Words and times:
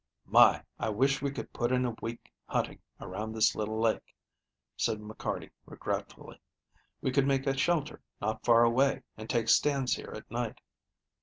"My, 0.25 0.63
I 0.79 0.89
wish 0.89 1.21
we 1.21 1.29
could 1.29 1.53
put 1.53 1.71
in 1.71 1.85
a 1.85 1.91
week 2.01 2.33
hunting 2.47 2.79
around 2.99 3.33
this 3.33 3.53
little 3.53 3.79
lake," 3.79 4.15
said 4.75 4.97
McCarty 4.99 5.51
regretfully. 5.67 6.41
"We 7.03 7.11
could 7.11 7.27
make 7.27 7.45
a 7.45 7.55
shelter 7.55 8.01
not 8.19 8.43
far 8.43 8.63
away 8.63 9.03
and 9.15 9.29
take 9.29 9.47
stands 9.47 9.93
here 9.93 10.11
at 10.15 10.31
night. 10.31 10.59